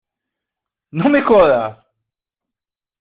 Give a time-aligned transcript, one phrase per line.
[0.97, 1.77] ¡no me jodas!